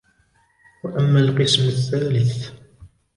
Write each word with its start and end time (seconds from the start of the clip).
وَأَمَّا 0.83 1.19
الْقِسْمُ 1.19 1.67
الثَّالِثُ 1.67 2.51